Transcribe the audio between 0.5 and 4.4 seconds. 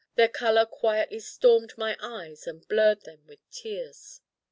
quietly stormed my eyes and blurred them with tears.